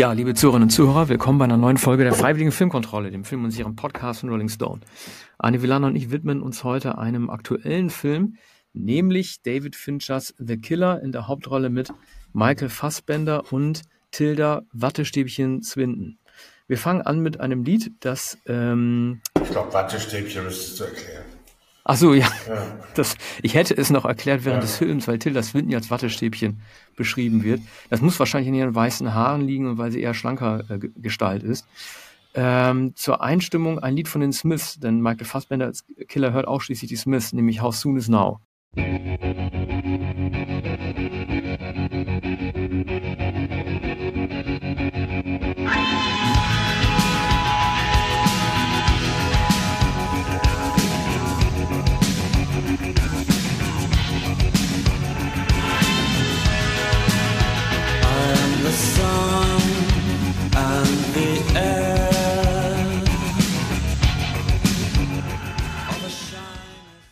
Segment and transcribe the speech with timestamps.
[0.00, 3.44] Ja, liebe Zuhörerinnen und Zuhörer, willkommen bei einer neuen Folge der Freiwilligen Filmkontrolle, dem Film
[3.44, 4.80] und ihrem Podcast von Rolling Stone.
[5.36, 8.38] Arne Villana und ich widmen uns heute einem aktuellen Film,
[8.72, 11.92] nämlich David Finchers The Killer in der Hauptrolle mit
[12.32, 16.16] Michael Fassbender und Tilda Wattestäbchen Swinton.
[16.66, 18.38] Wir fangen an mit einem Lied, das...
[18.46, 21.24] Ähm, ich glaube, Wattestäbchen müsstest du erklären.
[21.84, 22.28] Ach so, ja.
[22.46, 22.66] ja.
[22.94, 24.66] Das, ich hätte es noch erklärt während ja.
[24.66, 26.60] des Films, weil Tilda Swinton als Wattestäbchen
[26.96, 27.60] beschrieben wird.
[27.88, 31.42] Das muss wahrscheinlich in ihren weißen Haaren liegen und weil sie eher schlanker äh, Gestalt
[31.42, 31.66] ist.
[32.34, 36.60] Ähm, zur Einstimmung ein Lied von den Smiths, denn Michael Fassbender als Killer hört auch
[36.60, 38.40] schließlich die Smiths, nämlich How Soon Is Now.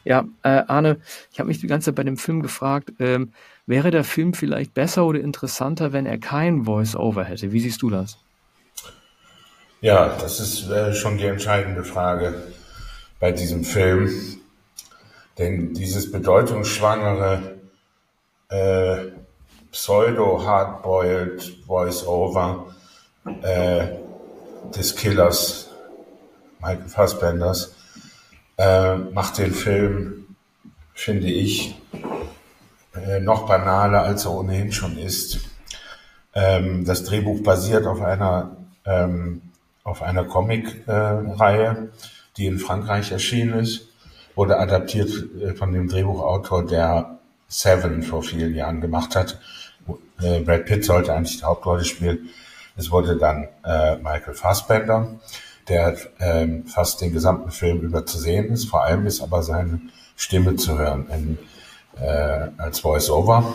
[0.09, 0.97] Ja, äh, Arne,
[1.31, 3.35] ich habe mich die ganze Zeit bei dem Film gefragt, ähm,
[3.67, 7.53] wäre der Film vielleicht besser oder interessanter, wenn er kein Voice-Over hätte?
[7.53, 8.17] Wie siehst du das?
[9.83, 12.43] Ja, das ist äh, schon die entscheidende Frage
[13.21, 14.11] bei diesem Film.
[15.37, 17.59] Denn dieses bedeutungsschwangere
[18.49, 19.09] äh,
[19.73, 22.75] Pseudo-Hardboiled Voice-Over
[23.43, 23.89] äh,
[24.75, 25.69] des Killers
[26.61, 27.75] Michael Fassbenders
[28.59, 30.27] äh, macht den Film,
[30.93, 31.81] finde ich,
[32.95, 35.41] äh, noch banaler, als er ohnehin schon ist.
[36.35, 39.43] Ähm, das Drehbuch basiert auf einer, ähm,
[39.85, 41.89] auf einer Comic-Reihe,
[42.37, 43.89] die in Frankreich erschienen ist,
[44.35, 49.39] wurde adaptiert äh, von dem Drehbuchautor, der Seven vor vielen Jahren gemacht hat.
[50.21, 52.29] Äh, Brad Pitt sollte eigentlich die Hauptrolle spielen.
[52.77, 55.19] Es wurde dann äh, Michael Fassbender
[55.69, 58.67] der ähm, fast den gesamten Film über zu sehen ist.
[58.67, 59.81] Vor allem ist aber seine
[60.17, 61.39] Stimme zu hören in,
[62.03, 63.55] äh, als Voice-Over.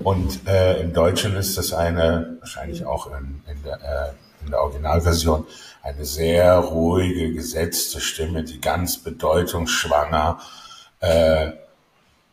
[0.00, 4.60] Und äh, im Deutschen ist das eine, wahrscheinlich auch in, in, der, äh, in der
[4.62, 5.46] Originalversion,
[5.82, 10.38] eine sehr ruhige, gesetzte Stimme, die ganz bedeutungsschwanger
[11.00, 11.52] äh,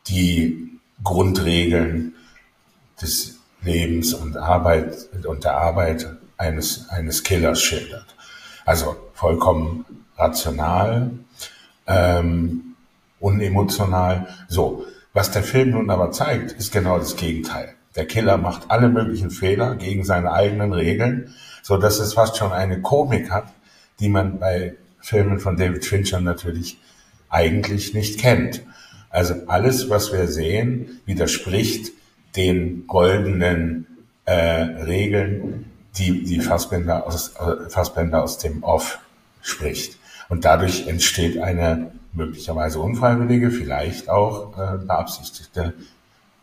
[0.08, 2.16] die Grundregeln
[3.02, 4.96] des Lebens und Arbeit
[5.26, 8.16] und der Arbeit eines, eines Killers schildert.
[8.66, 9.86] Also vollkommen
[10.18, 11.12] rational,
[11.88, 12.76] ähm,
[13.20, 14.28] unemotional.
[14.48, 17.74] So, was der Film nun aber zeigt, ist genau das Gegenteil.
[17.96, 21.34] Der Killer macht alle möglichen Fehler gegen seine eigenen Regeln,
[21.64, 23.46] so dass es fast schon eine Komik hat,
[24.00, 26.78] die man bei Filmen von David Fincher natürlich
[27.30, 28.62] eigentlich nicht kennt.
[29.09, 31.94] Also alles, was wir sehen, widerspricht
[32.36, 33.88] den goldenen
[34.26, 39.00] äh, Regeln, die, die Fassbänder aus, äh, Fassbänder aus dem Off
[39.46, 39.98] spricht.
[40.28, 45.74] Und dadurch entsteht eine möglicherweise unfreiwillige, vielleicht auch äh, beabsichtigte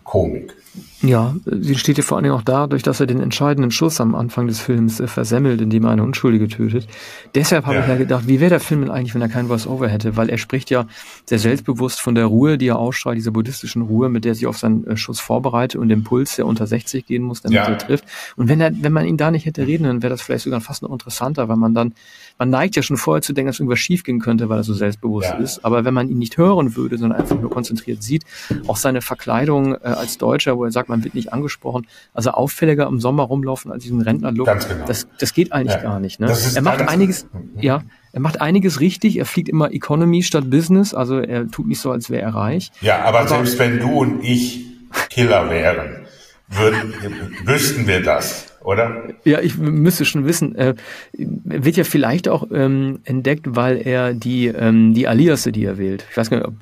[0.05, 0.55] Komik.
[1.03, 4.15] Ja, sie steht ja vor allen Dingen auch dadurch, dass er den entscheidenden Schuss am
[4.15, 6.87] Anfang des Films äh, versemmelt, indem er eine Unschuldige tötet.
[7.35, 7.83] Deshalb habe ja.
[7.83, 10.17] ich ja gedacht, wie wäre der Film denn eigentlich, wenn er kein Voice-Over hätte?
[10.17, 10.87] Weil er spricht ja
[11.27, 14.47] sehr selbstbewusst von der Ruhe, die er ausstrahlt, dieser buddhistischen Ruhe, mit der er sich
[14.47, 17.65] auf seinen äh, Schuss vorbereitet und dem Puls, der unter 60 gehen muss, damit ja.
[17.65, 18.05] er trifft.
[18.37, 20.61] Und wenn er, wenn man ihn da nicht hätte reden, dann wäre das vielleicht sogar
[20.61, 21.95] fast noch interessanter, weil man dann,
[22.39, 24.73] man neigt ja schon vorher zu denken, dass irgendwas schief gehen könnte, weil er so
[24.73, 25.39] selbstbewusst ja.
[25.39, 25.65] ist.
[25.65, 28.23] Aber wenn man ihn nicht hören würde, sondern einfach nur konzentriert sieht,
[28.69, 31.87] auch seine Verkleidung äh, als Deutscher, wo er sagt, man wird nicht angesprochen.
[32.15, 34.47] Also auffälliger im Sommer rumlaufen als diesen Rentnerlook.
[34.47, 34.87] Ganz genau.
[34.87, 35.83] Das, das geht eigentlich ja.
[35.83, 36.21] gar nicht.
[36.21, 36.35] Ne?
[36.55, 37.61] Er macht einiges, mhm.
[37.61, 37.83] ja,
[38.13, 39.19] er macht einiges richtig.
[39.19, 40.95] Er fliegt immer Economy statt Business.
[40.95, 42.71] Also er tut nicht so, als wäre er reich.
[42.81, 44.67] Ja, aber, aber selbst wenn du und ich
[45.11, 46.07] Killer wären,
[46.49, 46.95] würden,
[47.45, 49.09] wüssten wir das oder?
[49.25, 50.55] Ja, ich müsste schon wissen.
[50.55, 50.75] Äh,
[51.13, 56.05] wird ja vielleicht auch ähm, entdeckt, weil er die, ähm, die Aliasse, die er wählt,
[56.11, 56.55] ich weiß gar nicht, ob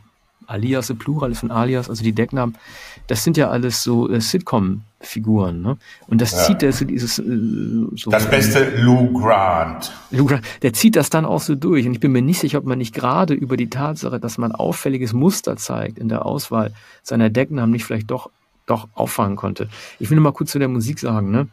[0.50, 2.56] Alias, Plural ist von Alias, also die Decknamen,
[3.06, 5.76] das sind ja alles so äh, Sitcom-Figuren, ne?
[6.08, 6.38] Und das ja.
[6.38, 7.22] zieht der so dieses äh,
[7.96, 9.92] so Das beste Lou Grant.
[10.10, 11.86] Lou Grant, der zieht das dann auch so durch.
[11.86, 14.52] Und ich bin mir nicht sicher, ob man nicht gerade über die Tatsache, dass man
[14.52, 18.30] auffälliges Muster zeigt in der Auswahl seiner Decknamen, nicht vielleicht doch,
[18.66, 19.68] doch auffangen konnte.
[19.98, 21.48] Ich will nur mal kurz zu der Musik sagen, ne?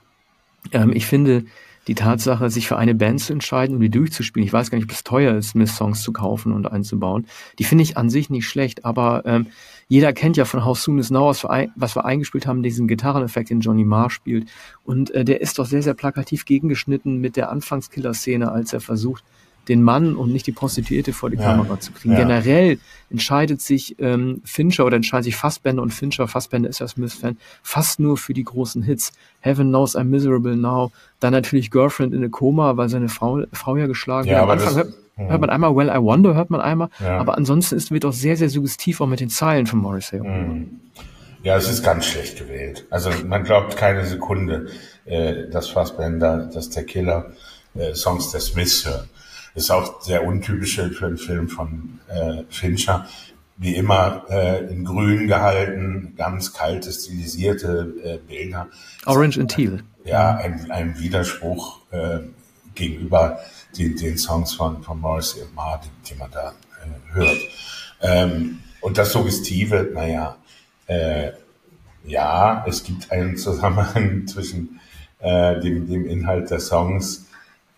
[0.71, 1.45] Ähm, ich finde,
[1.87, 4.85] die Tatsache, sich für eine Band zu entscheiden und die durchzuspielen, ich weiß gar nicht,
[4.85, 7.25] ob es teuer ist, Smith-Songs zu kaufen und einzubauen,
[7.59, 9.47] die finde ich an sich nicht schlecht, aber ähm,
[9.87, 12.87] jeder kennt ja von How Soon Is Now, was wir, was wir eingespielt haben, diesen
[12.87, 14.49] Gitarreneffekt, den Johnny Marr spielt.
[14.83, 19.23] Und äh, der ist doch sehr, sehr plakativ gegengeschnitten mit der Anfangskiller-Szene, als er versucht,
[19.67, 21.43] den Mann und nicht die Prostituierte vor die ja.
[21.43, 22.13] Kamera zu kriegen.
[22.13, 22.19] Ja.
[22.19, 22.79] Generell
[23.09, 27.99] entscheidet sich ähm, Fincher oder entscheidet sich Fassbender und Fincher, Fassbender ist ja Smith-Fan, fast
[27.99, 29.13] nur für die großen Hits.
[29.41, 33.75] Heaven Knows I'm Miserable Now, dann natürlich Girlfriend in a Coma, weil seine Frau, Frau
[33.75, 34.43] ja geschlagen ja, wird.
[34.43, 34.85] Am Anfang das,
[35.17, 38.13] hört, hört, man einmal Well I Wonder, hört man einmal, aber ansonsten ist, wird auch
[38.13, 40.19] sehr, sehr suggestiv auch mit den Zeilen von Morrissey.
[40.19, 40.79] Mhm.
[41.43, 42.85] Ja, es ist ganz schlecht gewählt.
[42.89, 44.67] Also man glaubt keine Sekunde,
[45.05, 47.31] äh, dass Fassbender, dass der Killer
[47.75, 49.07] äh, Songs der Smiths hört.
[49.55, 53.07] Ist auch sehr untypisch für einen Film von äh, Fincher.
[53.57, 58.67] Wie immer äh, in grün gehalten, ganz kalte, stilisierte äh, Bilder.
[59.05, 59.83] Orange and Teal.
[60.03, 62.19] Ja, ein, ein Widerspruch äh,
[62.75, 63.39] gegenüber
[63.75, 67.37] die, den Songs von, von Morrissey und Marr, die, die man da äh, hört.
[68.01, 70.37] Ähm, und das Suggestive, naja,
[70.85, 71.31] äh,
[72.05, 74.79] ja, es gibt einen Zusammenhang zwischen
[75.19, 77.25] äh, dem, dem Inhalt der Songs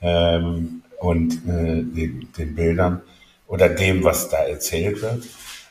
[0.02, 3.02] ähm, und äh, den, den Bildern
[3.48, 5.24] oder dem, was da erzählt wird.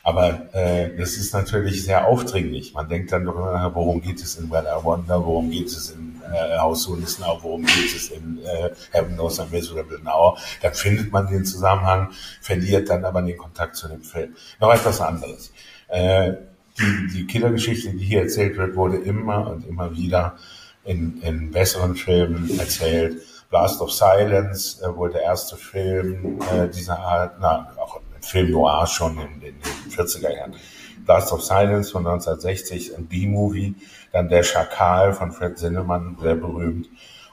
[0.03, 2.73] Aber äh, das ist natürlich sehr aufdringlich.
[2.73, 6.21] Man denkt dann doch immer, worum geht es in I Wonder, worum geht es in
[6.33, 10.37] äh, House Soon Now, worum geht es in äh, Heaven Knows I'm Miserable Now.
[10.61, 12.09] Dann findet man den Zusammenhang,
[12.41, 14.35] verliert dann aber den Kontakt zu dem Film.
[14.59, 15.51] Noch etwas anderes.
[15.89, 16.33] Äh,
[16.79, 20.37] die, die Killergeschichte, die hier erzählt wird, wurde immer und immer wieder
[20.85, 23.21] in, in besseren Filmen erzählt.
[23.49, 28.51] Blast of Silence äh, wohl der erste Film äh, dieser Art, na, auch ein Film
[28.51, 30.55] noir schon in, in den 40er Jahren.
[31.05, 33.75] Blast of Silence von 1960, ein B-Movie,
[34.11, 36.87] dann Der Schakal von Fred Zinnemann, sehr berühmt,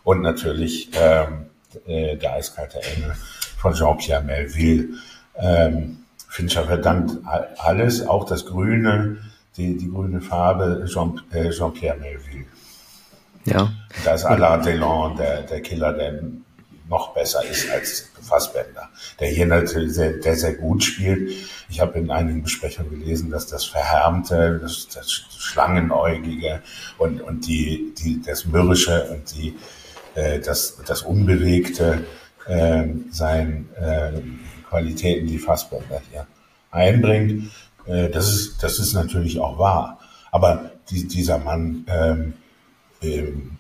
[0.05, 1.47] und natürlich ähm,
[1.87, 3.15] äh, Der eiskalte Engel
[3.59, 4.89] von Jean-Pierre Melville.
[5.37, 7.13] Ähm, Fincher verdankt
[7.59, 9.19] alles, auch das Grüne,
[9.57, 12.47] die, die grüne Farbe Jean, äh, Jean-Pierre Melville.
[13.47, 13.73] Ja.
[14.05, 16.21] Da ist Alain Delon, der, der Killer, der
[16.89, 18.89] noch besser ist als Fassbender,
[19.19, 21.33] der hier natürlich sehr, der sehr gut spielt.
[21.69, 26.63] Ich habe in einigen Besprechungen gelesen, dass das Verhärmte, das, das Schlangenäugige
[26.99, 29.57] und, und die, die, das Mürrische und die,
[30.15, 32.05] äh, das, das Unbewegte
[32.47, 34.13] äh, seien äh,
[34.69, 36.27] Qualitäten, die Fassbender hier
[36.71, 37.51] einbringt.
[37.87, 39.99] Äh, das, ist, das ist natürlich auch wahr.
[40.31, 42.35] Aber die, dieser Mann ähm,
[43.07, 43.53] ähm,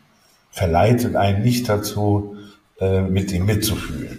[0.50, 2.36] verleitet einen nicht dazu,
[2.80, 4.18] äh, mit ihm mitzufühlen.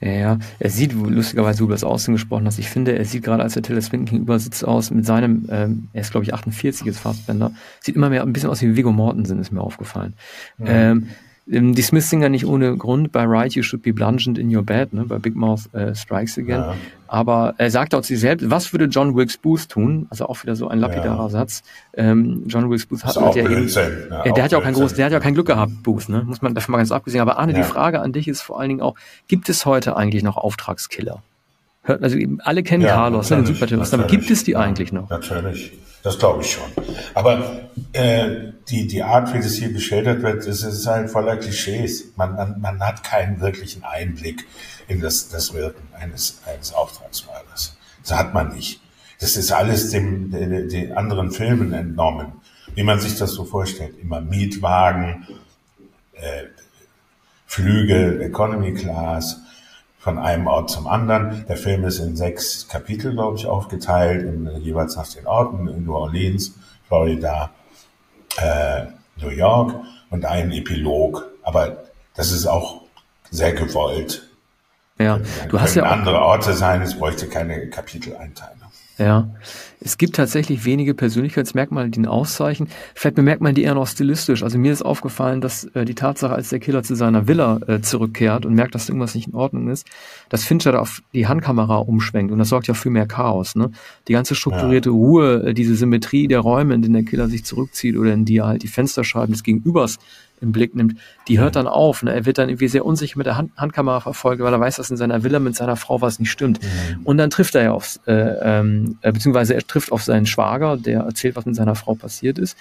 [0.00, 2.60] Ja, ja, er sieht lustigerweise, über das Aussehen gesprochen hast.
[2.60, 5.88] Ich finde, er sieht gerade, als er Taylor Swinton gegenüber sitzt, aus mit seinem, ähm,
[5.92, 7.50] er ist glaube ich 48, ist Fastbender,
[7.80, 10.14] sieht immer mehr ein bisschen aus wie Viggo Mortensen, ist mir aufgefallen.
[10.58, 10.66] Mhm.
[10.68, 11.08] Ähm, ähm,
[11.50, 14.62] die Smiths singen ja nicht ohne Grund bei Right You Should Be Blungent in Your
[14.62, 16.60] Bed, ne, bei Big Mouth äh, Strikes Again.
[16.60, 16.74] Ja.
[17.06, 20.06] Aber er sagt auch zu sich selbst, was würde John Wilkes Booth tun?
[20.10, 21.28] Also auch wieder so ein lapidarer ja.
[21.30, 21.62] Satz.
[21.94, 24.74] Ähm, John Wilkes Booth hat, hat ja eben, ja, der, der hat ja auch kein
[24.74, 26.22] groß, der hat ja kein Glück gehabt, Booth, ne?
[26.26, 27.22] Muss man davon mal ganz abgesehen.
[27.22, 28.94] Aber Arne, die Frage an dich ist vor allen Dingen auch,
[29.26, 31.22] gibt es heute eigentlich noch Auftragskiller?
[31.88, 35.08] Also alle kennen Carlos, ne, den Superterroristen, aber gibt es die eigentlich noch?
[35.08, 35.72] Natürlich.
[36.02, 36.64] Das glaube ich schon.
[37.14, 42.12] Aber äh, die, die Art, wie das hier geschildert wird, ist, ist halt voller Klischees.
[42.16, 44.46] Man, man, man hat keinen wirklichen Einblick
[44.86, 47.76] in das, das Wirken eines, eines Auftragsmörders.
[48.02, 48.80] Das hat man nicht.
[49.20, 52.32] Das ist alles dem, den, den anderen Filmen entnommen,
[52.74, 53.94] wie man sich das so vorstellt.
[54.00, 55.26] Immer Mietwagen,
[56.12, 56.44] äh,
[57.46, 59.40] Flüge, Economy Class,
[60.08, 61.44] von einem Ort zum anderen.
[61.48, 65.84] Der Film ist in sechs Kapitel, glaube ich, aufgeteilt, in, jeweils nach den Orten, in
[65.84, 66.54] New Orleans,
[66.86, 67.50] Florida,
[68.38, 68.84] äh,
[69.20, 69.74] New York
[70.08, 71.26] und einen Epilog.
[71.42, 71.84] Aber
[72.14, 72.84] das ist auch
[73.30, 74.30] sehr gewollt.
[74.98, 78.72] Ja, du hast ja auch andere Orte sein, es bräuchte keine Kapiteleinteilung.
[78.96, 79.28] Ja,
[79.80, 82.68] es gibt tatsächlich wenige Persönlichkeitsmerkmale, die ihn auszeichnen.
[82.94, 84.42] Vielleicht bemerkt man die eher noch stilistisch.
[84.42, 87.80] Also mir ist aufgefallen, dass äh, die Tatsache, als der Killer zu seiner Villa äh,
[87.80, 89.86] zurückkehrt und merkt, dass irgendwas nicht in Ordnung ist,
[90.28, 93.54] dass Fincher da auf die Handkamera umschwenkt und das sorgt ja für mehr Chaos.
[93.54, 93.70] Ne?
[94.08, 94.94] Die ganze strukturierte ja.
[94.94, 98.38] Ruhe, äh, diese Symmetrie der Räume, in denen der Killer sich zurückzieht oder in die
[98.38, 99.98] er halt die Fensterscheiben des Gegenübers
[100.40, 102.02] im Blick nimmt, die hört dann auf.
[102.02, 102.12] Ne?
[102.12, 104.90] Er wird dann irgendwie sehr unsicher mit der Hand Handkamera verfolgt, weil er weiß, dass
[104.90, 106.60] in seiner Villa mit seiner Frau was nicht stimmt.
[106.62, 107.02] Mhm.
[107.04, 110.76] Und dann trifft er ja aufs, äh, ähm, äh, beziehungsweise er trifft auf seinen Schwager,
[110.76, 112.56] der erzählt, was mit seiner Frau passiert ist.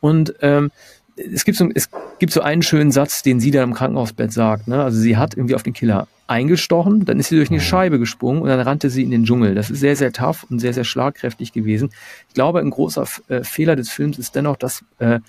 [0.00, 0.70] Und ähm,
[1.16, 4.68] es gibt so, es gibt so einen schönen Satz, den sie dann im Krankenhausbett sagt.
[4.68, 4.82] Ne?
[4.82, 7.64] Also sie hat irgendwie auf den Killer eingestochen, dann ist sie durch eine mhm.
[7.64, 9.54] Scheibe gesprungen und dann rannte sie in den Dschungel.
[9.54, 11.90] Das ist sehr, sehr tough und sehr, sehr schlagkräftig gewesen.
[12.28, 15.20] Ich glaube, ein großer äh, Fehler des Films ist dennoch, dass äh,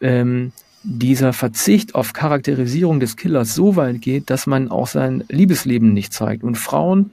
[0.00, 0.52] ähm,
[0.84, 6.12] dieser Verzicht auf Charakterisierung des Killers so weit geht, dass man auch sein Liebesleben nicht
[6.12, 6.44] zeigt.
[6.44, 7.10] Und Frauen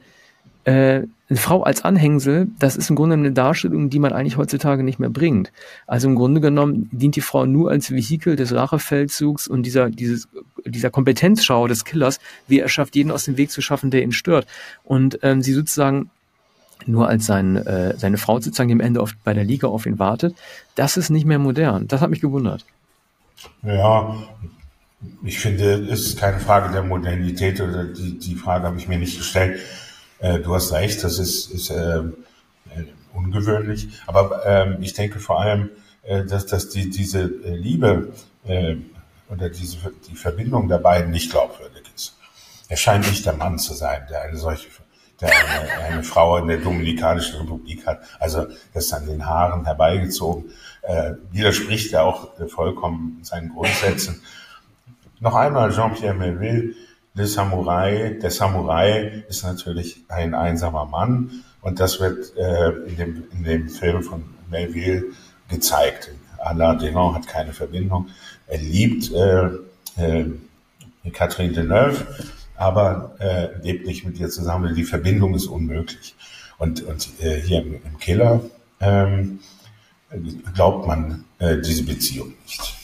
[0.65, 4.83] äh, eine Frau als Anhängsel, das ist im Grunde eine Darstellung, die man eigentlich heutzutage
[4.83, 5.51] nicht mehr bringt.
[5.87, 10.27] Also im Grunde genommen dient die Frau nur als Vehikel des Rachefeldzugs und dieser, dieses,
[10.65, 14.11] dieser Kompetenzschau des Killers, wie er schafft, jeden aus dem Weg zu schaffen, der ihn
[14.11, 14.45] stört.
[14.83, 16.09] Und ähm, sie sozusagen
[16.85, 19.99] nur als sein, äh, seine Frau sozusagen, am Ende oft bei der Liga auf ihn
[19.99, 20.35] wartet,
[20.75, 21.87] das ist nicht mehr modern.
[21.87, 22.65] Das hat mich gewundert.
[23.63, 24.15] Ja,
[25.23, 28.97] ich finde, es ist keine Frage der Modernität oder die, die Frage habe ich mir
[28.97, 29.59] nicht gestellt.
[30.19, 32.03] Äh, du hast recht, das ist, ist äh,
[33.13, 33.87] ungewöhnlich.
[34.05, 35.69] Aber äh, ich denke vor allem,
[36.03, 38.13] äh, dass, dass die, diese äh, Liebe
[38.45, 38.75] äh,
[39.29, 39.77] oder diese,
[40.09, 42.17] die Verbindung der beiden nicht glaubwürdig ist.
[42.69, 44.69] Er scheint nicht der Mann zu sein, der eine solche
[45.21, 48.01] der eine, eine Frau in der Dominikanischen Republik hat.
[48.19, 50.51] Also das an den Haaren herbeigezogen.
[50.81, 54.21] Äh, widerspricht ja auch vollkommen seinen Grundsätzen.
[55.19, 56.73] Noch einmal Jean-Pierre Melville,
[57.13, 58.17] der Samurai.
[58.21, 63.69] Der Samurai ist natürlich ein einsamer Mann und das wird äh, in, dem, in dem
[63.69, 65.03] Film von Melville
[65.47, 66.11] gezeigt.
[66.39, 68.09] Alain Delon hat keine Verbindung.
[68.47, 69.45] Er liebt äh,
[69.97, 70.25] äh,
[71.13, 72.05] Catherine Deneuve
[72.61, 74.75] aber äh, lebt nicht mit ihr zusammen.
[74.75, 76.13] Die Verbindung ist unmöglich.
[76.59, 78.39] Und, und äh, hier im, im Killer
[78.79, 79.39] ähm,
[80.53, 82.75] glaubt man äh, diese Beziehung nicht.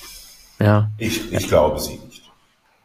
[0.59, 0.89] Ja.
[0.97, 1.99] Ich, ich glaube sie.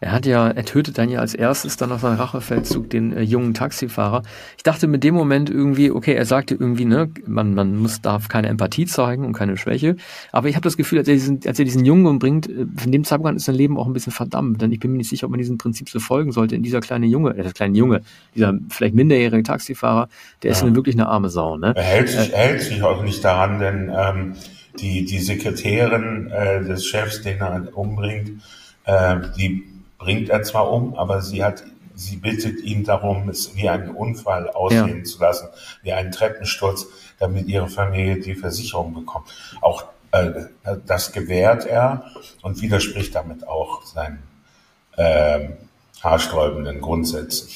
[0.02, 3.22] Er hat ja, er tötet dann ja als erstes dann auf seinem Rachefeldzug den äh,
[3.22, 4.22] jungen Taxifahrer.
[4.56, 8.26] Ich dachte mit dem Moment irgendwie, okay, er sagte irgendwie, ne, man, man muss, darf
[8.26, 9.94] keine Empathie zeigen und keine Schwäche.
[10.32, 12.90] Aber ich habe das Gefühl, als er diesen, als er diesen Jungen umbringt, äh, von
[12.90, 14.60] dem Zeitpunkt ist sein Leben auch ein bisschen verdammt.
[14.60, 16.56] Denn ich bin mir nicht sicher, ob man diesem Prinzip so folgen sollte.
[16.56, 18.02] In dieser kleine Junge, äh, der kleine Junge,
[18.34, 20.08] dieser vielleicht minderjährige Taxifahrer,
[20.42, 20.56] der ja.
[20.56, 21.58] ist eine, wirklich eine arme Sau.
[21.58, 21.74] Ne?
[21.76, 24.32] Er hält sich, äh, hält sich auch nicht daran, denn ähm,
[24.80, 28.42] die, die Sekretärin äh, des Chefs, den er umbringt,
[28.84, 29.62] äh, die
[30.02, 31.62] bringt er zwar um, aber sie hat,
[31.94, 35.04] sie bittet ihn darum, es wie einen Unfall aussehen ja.
[35.04, 35.48] zu lassen,
[35.82, 36.86] wie einen Treppensturz,
[37.18, 39.28] damit ihre Familie die Versicherung bekommt.
[39.60, 40.32] Auch äh,
[40.86, 42.10] das gewährt er
[42.42, 44.22] und widerspricht damit auch seinen
[44.96, 45.50] äh,
[46.02, 47.48] haarsträubenden Grundsätzen.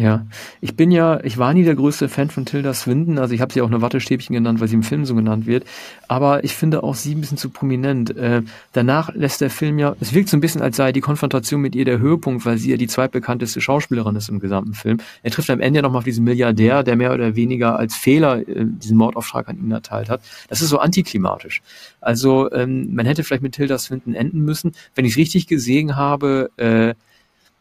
[0.00, 0.24] Ja,
[0.62, 3.52] ich bin ja, ich war nie der größte Fan von Tilda Swinton, also ich habe
[3.52, 5.64] sie auch nur Wattestäbchen genannt, weil sie im Film so genannt wird,
[6.08, 8.16] aber ich finde auch sie ein bisschen zu prominent.
[8.16, 8.40] Äh,
[8.72, 11.74] danach lässt der Film ja, es wirkt so ein bisschen, als sei die Konfrontation mit
[11.74, 15.00] ihr der Höhepunkt, weil sie ja die zweitbekannteste Schauspielerin ist im gesamten Film.
[15.22, 18.38] Er trifft am Ende ja nochmal auf diesen Milliardär, der mehr oder weniger als Fehler
[18.48, 20.22] äh, diesen Mordauftrag an ihn erteilt hat.
[20.48, 21.60] Das ist so antiklimatisch.
[22.00, 24.72] Also ähm, man hätte vielleicht mit Tilda Swinton enden müssen.
[24.94, 26.94] Wenn ich es richtig gesehen habe, äh,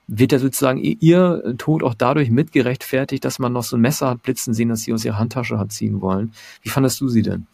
[0.09, 4.23] wird ja sozusagen ihr Tod auch dadurch mitgerechtfertigt, dass man noch so ein Messer hat
[4.23, 6.33] blitzen sehen, das sie aus ihrer Handtasche hat ziehen wollen.
[6.63, 7.45] Wie fandest du sie denn?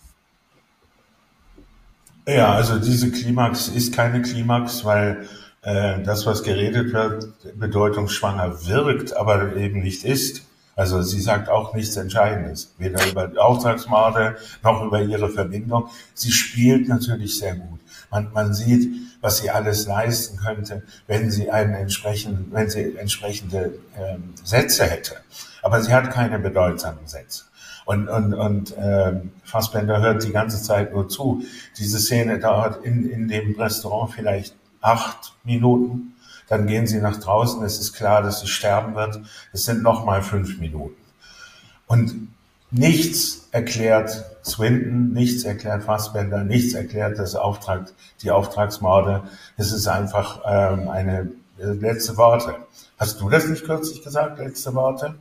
[2.28, 5.28] Ja, also diese Klimax ist keine Klimax, weil
[5.62, 7.28] äh, das, was geredet wird,
[7.60, 10.44] bedeutungsschwanger wirkt, aber eben nicht ist.
[10.76, 15.90] Also sie sagt auch nichts Entscheidendes, weder über Auftragsmorde noch über ihre Verbindung.
[16.14, 17.80] Sie spielt natürlich sehr gut.
[18.12, 18.90] Man, man sieht,
[19.26, 25.16] was sie alles leisten könnte, wenn sie einen entsprechenden, wenn sie entsprechende ähm, Sätze hätte.
[25.64, 27.46] Aber sie hat keine bedeutsamen Sätze.
[27.86, 31.42] Und, und, und ähm, Fassbender hört die ganze Zeit nur zu.
[31.80, 36.14] Diese Szene dauert in, in dem Restaurant vielleicht acht Minuten.
[36.48, 37.64] Dann gehen sie nach draußen.
[37.64, 39.20] Es ist klar, dass sie sterben wird.
[39.52, 41.02] Es sind noch mal fünf Minuten.
[41.88, 42.28] Und
[42.78, 47.92] nichts erklärt Swinton, nichts erklärt Fassbender, nichts erklärt das Auftrag,
[48.22, 49.24] die Auftragsmorde.
[49.58, 52.56] Es ist einfach ähm, eine äh, letzte Worte.
[52.98, 55.16] Hast du das nicht kürzlich gesagt, letzte Worte?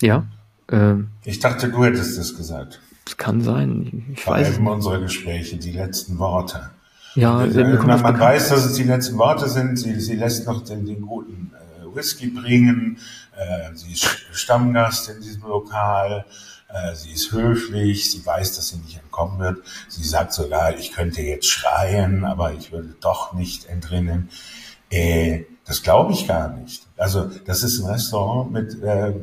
[0.00, 0.24] Ja.
[0.70, 2.80] Ähm, ich dachte, du hättest es gesagt.
[3.06, 4.06] Es kann sein.
[4.14, 6.70] Ich Vor allem unsere Gespräche, die letzten Worte.
[7.14, 9.78] Ja, äh, man, man weiß, dass es die letzten Worte sind.
[9.78, 12.98] Sie, sie lässt noch den, den guten äh, Whisky bringen.
[13.36, 16.24] Äh, sie ist Stammgast in diesem Lokal.
[16.68, 19.58] Äh, sie ist höflich, sie weiß, dass sie nicht entkommen wird.
[19.88, 24.28] Sie sagt sogar, ich könnte jetzt schreien, aber ich würde doch nicht entrinnen.
[24.90, 26.82] Äh, das glaube ich gar nicht.
[26.96, 28.82] Also das ist ein Restaurant mit,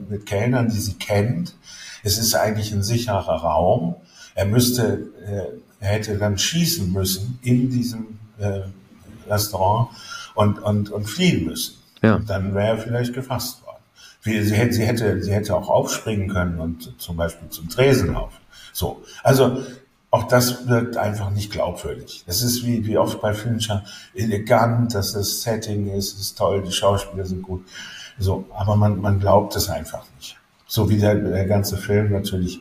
[0.10, 1.56] mit Kellnern, die sie kennt.
[2.04, 3.96] Es ist eigentlich ein sicherer Raum.
[4.34, 8.20] Er müsste, er hätte dann schießen müssen in diesem
[9.28, 9.90] Restaurant
[10.36, 11.77] und, und, und fliehen müssen.
[12.02, 12.20] Ja.
[12.20, 13.78] Dann wäre er vielleicht gefasst worden.
[14.24, 18.38] Sie hätte, sie hätte, sie hätte auch aufspringen können und zum Beispiel zum Tresen laufen.
[18.74, 19.04] So.
[19.24, 19.64] Also,
[20.10, 22.24] auch das wirkt einfach nicht glaubwürdig.
[22.28, 26.72] Das ist wie, wie oft bei Fincher elegant, dass das Setting ist, ist toll, die
[26.72, 27.66] Schauspieler sind gut.
[28.18, 28.46] So.
[28.54, 30.38] Aber man, man glaubt es einfach nicht.
[30.68, 32.60] So wie der, der ganze Film natürlich,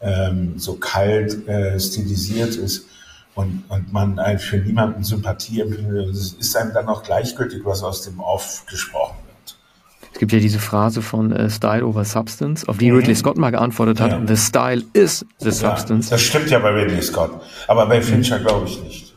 [0.00, 2.86] ähm, so kalt, äh, stilisiert ist
[3.34, 6.10] und, und man für niemanden Sympathie empfindet.
[6.10, 9.56] Es ist einem dann auch gleichgültig, was aus dem Off gesprochen wird.
[10.12, 12.98] Es gibt ja diese Phrase von äh, Style over Substance, auf die mhm.
[12.98, 14.22] Ridley Scott mal geantwortet hat, ja.
[14.26, 16.10] The Style is the Substance.
[16.10, 17.30] Ja, das stimmt ja bei Ridley Scott,
[17.66, 19.11] aber bei Fincher glaube ich nicht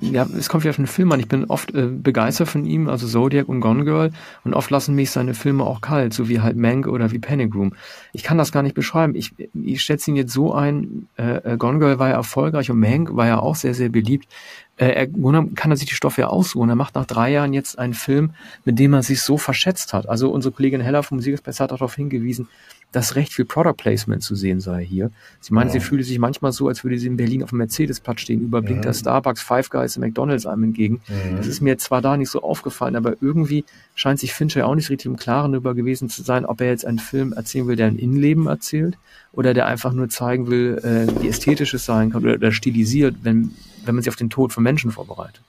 [0.00, 1.20] ja, es kommt ja auf den Film an.
[1.20, 4.10] Ich bin oft äh, begeistert von ihm, also Zodiac und Gone Girl,
[4.44, 7.54] und oft lassen mich seine Filme auch kalt, so wie halt Mank oder wie Panic
[7.54, 7.74] Room.
[8.12, 9.14] Ich kann das gar nicht beschreiben.
[9.14, 12.80] Ich, ich schätze ihn jetzt so ein, äh, äh Gone Girl war ja erfolgreich und
[12.80, 14.28] Mank war ja auch sehr, sehr beliebt.
[14.76, 15.06] Äh, er
[15.54, 16.68] kann er sich die Stoffe ja aussuchen.
[16.68, 18.30] Er macht nach drei Jahren jetzt einen Film,
[18.64, 20.08] mit dem er sich so verschätzt hat.
[20.08, 22.48] Also unsere Kollegin Heller vom Musikexpress hat darauf hingewiesen,
[22.92, 25.10] dass recht viel Product Placement zu sehen sei hier.
[25.40, 25.80] Sie meint, ja.
[25.80, 28.80] sie fühle sich manchmal so, als würde sie in Berlin auf dem Mercedes-Platz stehen, überblickt
[28.80, 28.82] mhm.
[28.82, 31.00] der Starbucks, Five Guys und McDonalds einem entgegen.
[31.08, 31.36] Mhm.
[31.38, 34.90] Das ist mir zwar da nicht so aufgefallen, aber irgendwie scheint sich Fincher auch nicht
[34.90, 37.86] richtig im Klaren darüber gewesen zu sein, ob er jetzt einen Film erzählen will, der
[37.86, 38.98] ein Innenleben erzählt
[39.32, 43.16] oder der einfach nur zeigen will, äh, wie ästhetisch es sein kann oder, oder stilisiert,
[43.22, 43.52] wenn,
[43.84, 45.42] wenn man sich auf den Tod von Menschen vorbereitet.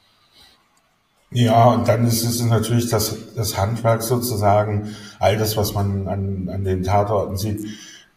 [1.34, 6.50] Ja, und dann ist es natürlich das, das Handwerk sozusagen, all das, was man an,
[6.50, 7.66] an den Tatorten sieht,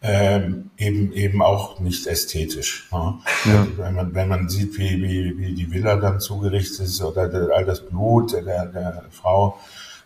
[0.01, 2.87] ähm, eben eben auch nicht ästhetisch.
[2.91, 3.15] Ne?
[3.45, 3.67] Ja.
[3.77, 7.49] Wenn man wenn man sieht, wie, wie, wie die Villa dann zugerichtet ist oder der,
[7.55, 9.57] all das Blut der, der Frau,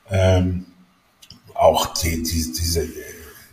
[0.10, 0.66] ähm,
[1.54, 2.88] auch die, die, diese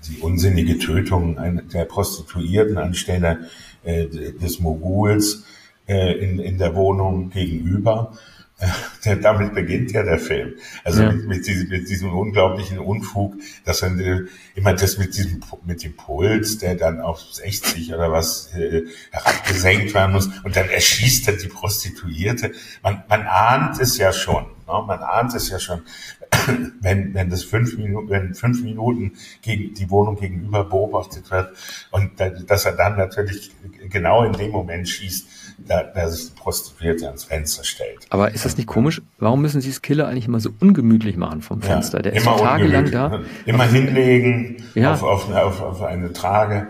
[0.08, 1.36] die unsinnige Tötung
[1.72, 3.48] der Prostituierten anstelle
[3.84, 5.44] äh, des Moguls
[5.86, 8.12] äh, in, in der Wohnung gegenüber.
[9.22, 10.54] Damit beginnt ja der Film.
[10.82, 11.12] Also ja.
[11.12, 13.34] mit, mit, diesem, mit diesem unglaublichen Unfug,
[13.64, 14.22] dass dann äh,
[14.54, 19.94] immer das mit diesem mit dem Puls, der dann auf 60 oder was äh, herabgesenkt
[19.94, 22.52] werden muss und dann erschießt er die Prostituierte.
[22.82, 24.44] Man, man ahnt es ja schon.
[24.44, 24.84] Ne?
[24.86, 25.82] Man ahnt es ja schon,
[26.80, 31.56] wenn, wenn das fünf Minuten, wenn fünf Minuten gegen die Wohnung gegenüber beobachtet wird
[31.92, 32.12] und
[32.46, 33.52] dass er dann natürlich
[33.88, 35.28] genau in dem Moment schießt,
[35.66, 38.06] da, da sich die Prostituierte ans Fenster stellt.
[38.10, 39.02] Aber ist das nicht komisch?
[39.18, 41.98] Warum müssen Sie das Killer eigentlich immer so ungemütlich machen vom Fenster?
[41.98, 43.20] Ja, Der ist immer tagelang da.
[43.44, 44.92] Immer hinlegen ja.
[44.92, 46.68] auf, auf, auf, auf eine Trage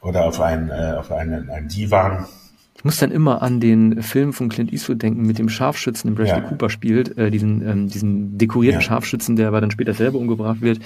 [0.00, 2.26] oder auf einen, äh, auf einen, einen Divan.
[2.74, 6.14] Ich muss dann immer an den Film von Clint Eastwood denken, mit dem Scharfschützen, den
[6.14, 6.48] Bradley ja.
[6.48, 8.86] Cooper spielt, äh, diesen, ähm, diesen dekorierten ja.
[8.86, 10.80] Scharfschützen, der aber dann später selber umgebracht wird.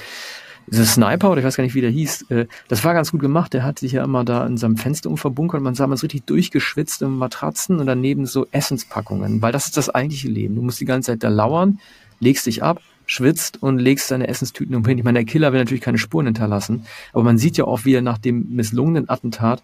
[0.67, 3.21] Dieser Sniper, oder ich weiß gar nicht, wie der hieß, äh, das war ganz gut
[3.21, 3.53] gemacht.
[3.53, 5.61] Der hat sich ja immer da in seinem Fenster umverbunkert.
[5.61, 9.77] Man sah man so richtig durchgeschwitzt im Matratzen und daneben so Essenspackungen, weil das ist
[9.77, 10.55] das eigentliche Leben.
[10.55, 11.79] Du musst die ganze Zeit da lauern,
[12.21, 14.99] legst dich ab, schwitzt und legst deine Essenstüten umhin.
[14.99, 17.95] Ich meine, der Killer will natürlich keine Spuren hinterlassen, aber man sieht ja auch, wie
[17.95, 19.63] er nach dem misslungenen Attentat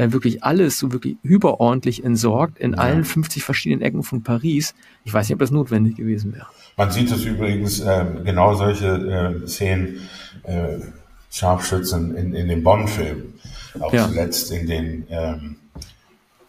[0.00, 2.78] äh, wirklich alles so wirklich überordentlich entsorgt in ja.
[2.78, 4.74] allen 50 verschiedenen Ecken von Paris.
[5.04, 6.46] Ich weiß nicht, ob das notwendig gewesen wäre.
[6.78, 10.00] Man sieht es übrigens äh, genau solche äh, Szenen,
[10.44, 10.78] äh,
[11.30, 13.34] Scharfschützen in, in den Bonn-Filmen.
[13.78, 14.08] Auch ja.
[14.08, 15.56] zuletzt in den ähm,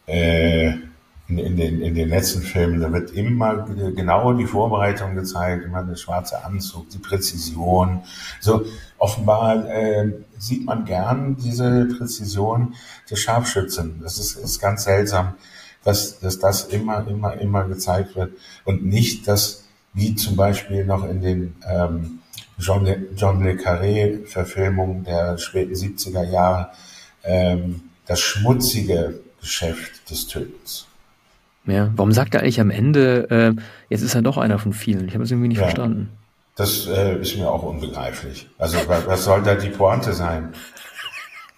[0.07, 0.73] äh,
[1.31, 3.65] in, in, den, in den letzten Filmen, da wird immer
[3.95, 8.01] genau die Vorbereitung gezeigt, immer der schwarze Anzug, die Präzision.
[8.39, 8.65] So
[8.97, 12.75] offenbar äh, sieht man gern diese Präzision
[13.09, 14.01] des Scharfschützen.
[14.03, 15.35] Das ist, ist ganz seltsam,
[15.83, 18.33] dass, dass das immer, immer, immer gezeigt wird
[18.65, 19.63] und nicht, dass
[19.93, 22.19] wie zum Beispiel noch in den ähm,
[22.57, 26.71] John, Le, John Le Carré Verfilmungen der späten 70er Jahre
[27.23, 30.87] ähm, das schmutzige Geschäft des Tötens.
[31.65, 35.07] Ja, warum sagt er eigentlich am Ende, äh, jetzt ist er doch einer von vielen?
[35.07, 36.09] Ich habe es irgendwie nicht ja, verstanden.
[36.55, 38.49] Das äh, ist mir auch unbegreiflich.
[38.57, 40.49] Also was soll da die Pointe sein?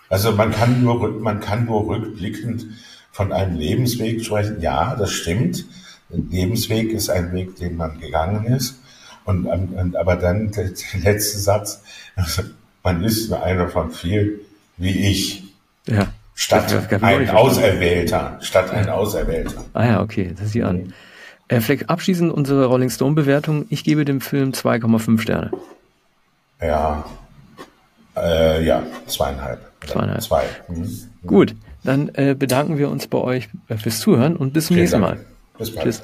[0.10, 2.66] Also man kann nur man kann nur rückblickend
[3.12, 4.62] von einem Lebensweg sprechen.
[4.62, 5.66] Ja, das stimmt.
[6.12, 8.80] Ein Lebensweg ist ein Weg, den man gegangen ist.
[9.26, 11.82] Und, und aber dann der, der letzte Satz:
[12.16, 12.44] also
[12.84, 14.40] Man ist nur einer von vielen,
[14.78, 15.44] wie ich.
[15.88, 16.08] Ja.
[16.36, 18.38] Statt ein Auserwählter.
[18.42, 19.64] Statt ein Auserwählter.
[19.74, 20.94] Ah ja, okay, das sieht an.
[21.48, 23.66] Äh, vielleicht abschließend unsere Rolling Stone Bewertung.
[23.70, 25.52] Ich gebe dem Film 2,5 Sterne.
[26.62, 27.06] Ja,
[28.16, 29.60] äh, ja, zweieinhalb.
[29.86, 30.22] Zweieinhalb.
[30.22, 30.44] Zwei.
[30.68, 30.90] Mhm.
[31.26, 34.84] Gut, dann äh, bedanken wir uns bei euch äh, fürs Zuhören und bis zum Vielen
[34.84, 35.20] nächsten Mal.
[35.58, 35.86] Bis bald.
[35.86, 36.04] Tschüss.